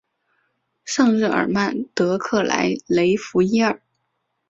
[0.83, 3.79] 圣日尔曼德克莱雷弗伊尔。